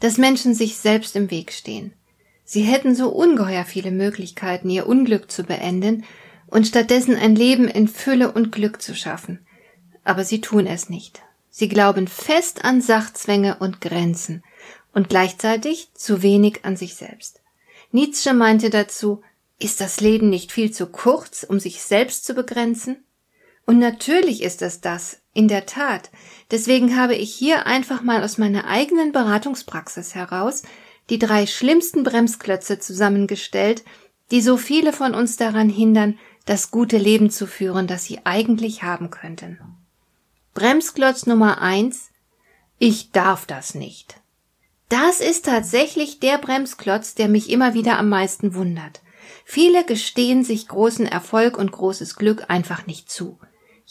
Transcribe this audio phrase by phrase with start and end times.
[0.00, 1.92] dass Menschen sich selbst im Weg stehen.
[2.44, 6.04] Sie hätten so ungeheuer viele Möglichkeiten, ihr Unglück zu beenden
[6.48, 9.46] und stattdessen ein Leben in Fülle und Glück zu schaffen.
[10.02, 11.22] Aber sie tun es nicht.
[11.50, 14.42] Sie glauben fest an Sachzwänge und Grenzen
[14.92, 17.40] und gleichzeitig zu wenig an sich selbst.
[17.92, 19.22] Nietzsche meinte dazu,
[19.58, 23.04] ist das Leben nicht viel zu kurz, um sich selbst zu begrenzen?
[23.66, 26.10] Und natürlich ist es das, in der Tat.
[26.50, 30.62] Deswegen habe ich hier einfach mal aus meiner eigenen Beratungspraxis heraus
[31.08, 33.84] die drei schlimmsten Bremsklötze zusammengestellt,
[34.30, 38.82] die so viele von uns daran hindern, das gute Leben zu führen, das sie eigentlich
[38.82, 39.58] haben könnten.
[40.54, 42.10] Bremsklotz Nummer eins:
[42.78, 44.20] Ich darf das nicht.
[44.88, 49.00] Das ist tatsächlich der Bremsklotz, der mich immer wieder am meisten wundert.
[49.44, 53.38] Viele gestehen sich großen Erfolg und großes Glück einfach nicht zu.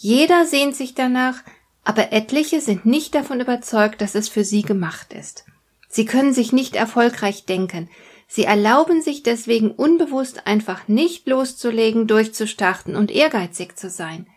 [0.02, 1.44] Jeder sehnt sich danach,
[1.84, 5.44] aber etliche sind nicht davon überzeugt, dass es für sie gemacht ist.
[5.90, 7.90] Sie können sich nicht erfolgreich denken.
[8.26, 14.28] Sie erlauben sich deswegen unbewusst einfach nicht loszulegen, durchzustarten und ehrgeizig zu sein.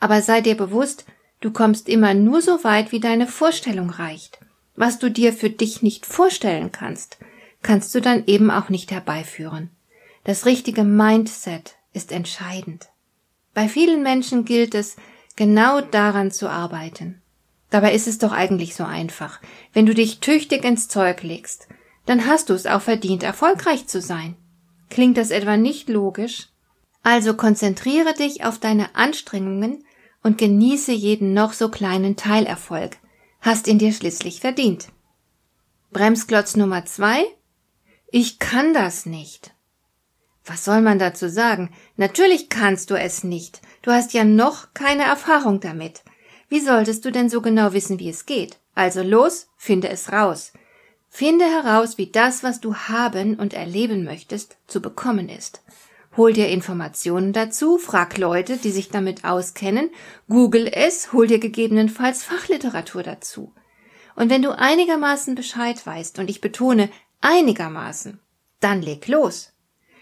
[0.00, 1.06] Aber sei dir bewusst,
[1.40, 4.38] du kommst immer nur so weit, wie deine Vorstellung reicht.
[4.76, 7.16] Was du dir für dich nicht vorstellen kannst,
[7.62, 9.70] kannst du dann eben auch nicht herbeiführen.
[10.24, 12.90] Das richtige Mindset ist entscheidend.
[13.54, 14.96] Bei vielen Menschen gilt es,
[15.36, 17.20] genau daran zu arbeiten.
[17.70, 19.40] Dabei ist es doch eigentlich so einfach.
[19.72, 21.68] Wenn du dich tüchtig ins Zeug legst,
[22.06, 24.36] dann hast du es auch verdient, erfolgreich zu sein.
[24.88, 26.48] Klingt das etwa nicht logisch?
[27.02, 29.84] Also konzentriere dich auf deine Anstrengungen
[30.22, 32.98] und genieße jeden noch so kleinen Teilerfolg.
[33.40, 34.88] Hast ihn dir schließlich verdient.
[35.92, 37.24] Bremsklotz Nummer zwei?
[38.10, 39.54] Ich kann das nicht.
[40.44, 41.70] Was soll man dazu sagen?
[41.96, 43.60] Natürlich kannst du es nicht.
[43.82, 46.02] Du hast ja noch keine Erfahrung damit.
[46.48, 48.58] Wie solltest du denn so genau wissen, wie es geht?
[48.74, 50.52] Also los, finde es raus.
[51.08, 55.62] Finde heraus, wie das, was du haben und erleben möchtest, zu bekommen ist.
[56.16, 59.90] Hol dir Informationen dazu, frag Leute, die sich damit auskennen,
[60.28, 63.54] google es, hol dir gegebenenfalls Fachliteratur dazu.
[64.16, 66.90] Und wenn du einigermaßen Bescheid weißt, und ich betone
[67.20, 68.20] einigermaßen,
[68.58, 69.52] dann leg los.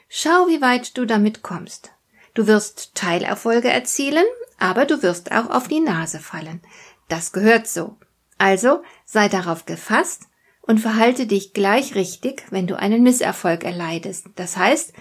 [0.08, 1.92] Schau, wie weit du damit kommst.
[2.34, 4.24] Du wirst Teilerfolge erzielen,
[4.58, 6.60] aber du wirst auch auf die Nase fallen.
[7.08, 7.96] Das gehört so.
[8.38, 10.28] Also sei darauf gefasst
[10.62, 14.26] und verhalte dich gleich richtig, wenn du einen Misserfolg erleidest.
[14.36, 14.92] Das heißt,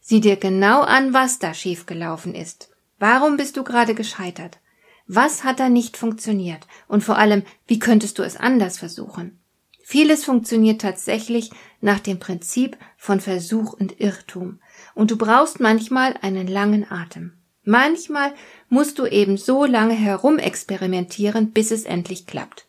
[0.00, 2.70] sieh dir genau an, was da schiefgelaufen ist.
[2.98, 4.58] Warum bist du gerade gescheitert?
[5.06, 6.66] Was hat da nicht funktioniert?
[6.88, 9.38] Und vor allem, wie könntest du es anders versuchen?
[9.84, 11.50] Vieles funktioniert tatsächlich
[11.80, 14.60] nach dem Prinzip von Versuch und Irrtum.
[14.94, 17.32] Und du brauchst manchmal einen langen Atem.
[17.64, 18.32] Manchmal
[18.68, 22.66] musst du eben so lange herumexperimentieren, bis es endlich klappt.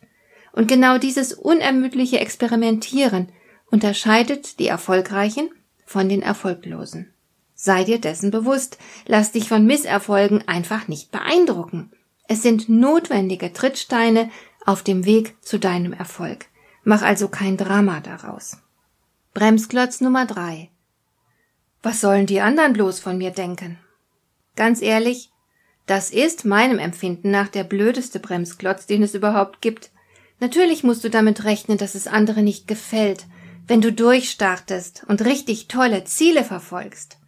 [0.52, 3.28] Und genau dieses unermüdliche Experimentieren
[3.70, 5.50] unterscheidet die Erfolgreichen
[5.84, 7.12] von den Erfolglosen.
[7.54, 11.90] Sei dir dessen bewusst, lass dich von Misserfolgen einfach nicht beeindrucken.
[12.28, 14.30] Es sind notwendige Trittsteine
[14.64, 16.46] auf dem Weg zu deinem Erfolg.
[16.84, 18.58] Mach also kein Drama daraus.
[19.38, 20.68] Bremsklotz Nummer drei.
[21.80, 23.78] Was sollen die anderen bloß von mir denken?
[24.56, 25.30] Ganz ehrlich,
[25.86, 29.92] das ist meinem Empfinden nach der blödeste Bremsklotz, den es überhaupt gibt.
[30.40, 33.26] Natürlich musst du damit rechnen, dass es andere nicht gefällt,
[33.68, 37.18] wenn du durchstartest und richtig tolle Ziele verfolgst.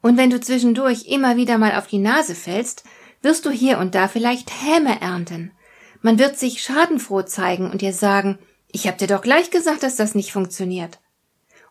[0.00, 2.82] Und wenn du zwischendurch immer wieder mal auf die Nase fällst,
[3.20, 5.52] wirst du hier und da vielleicht Häme ernten.
[6.00, 8.40] Man wird sich schadenfroh zeigen und dir sagen,
[8.72, 10.98] ich hab dir doch gleich gesagt, dass das nicht funktioniert.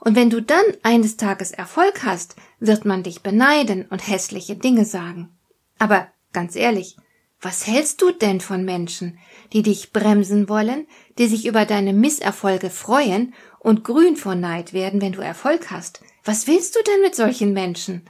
[0.03, 4.83] Und wenn du dann eines Tages Erfolg hast, wird man dich beneiden und hässliche Dinge
[4.83, 5.29] sagen.
[5.77, 6.97] Aber ganz ehrlich,
[7.39, 9.19] was hältst du denn von Menschen,
[9.53, 10.87] die dich bremsen wollen,
[11.19, 16.01] die sich über deine Misserfolge freuen und grün vor Neid werden, wenn du Erfolg hast?
[16.25, 18.09] Was willst du denn mit solchen Menschen?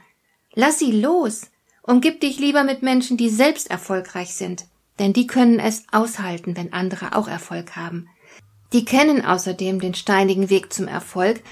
[0.54, 1.50] Lass sie los
[1.82, 4.64] und gib dich lieber mit Menschen, die selbst erfolgreich sind,
[4.98, 8.08] denn die können es aushalten, wenn andere auch Erfolg haben.
[8.72, 11.42] Die kennen außerdem den steinigen Weg zum Erfolg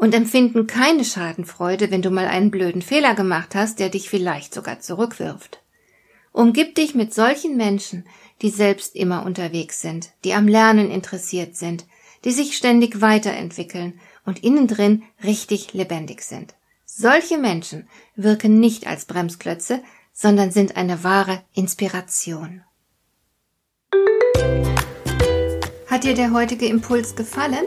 [0.00, 4.54] und empfinden keine Schadenfreude, wenn du mal einen blöden Fehler gemacht hast, der dich vielleicht
[4.54, 5.62] sogar zurückwirft.
[6.32, 8.06] Umgib dich mit solchen Menschen,
[8.40, 11.84] die selbst immer unterwegs sind, die am Lernen interessiert sind,
[12.24, 16.54] die sich ständig weiterentwickeln und innen drin richtig lebendig sind.
[16.86, 17.86] Solche Menschen
[18.16, 19.82] wirken nicht als Bremsklötze,
[20.14, 22.62] sondern sind eine wahre Inspiration.
[25.88, 27.66] Hat dir der heutige Impuls gefallen?